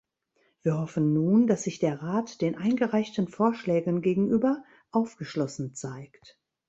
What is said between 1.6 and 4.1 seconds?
sich der Rat den eingereichten Vorschlägen